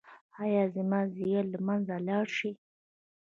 ایا 0.43 0.63
زما 0.75 0.99
ځیګر 1.13 1.45
به 1.47 1.51
له 1.53 1.59
منځه 1.67 1.95
لاړ 2.07 2.25
شي؟ 2.37 2.51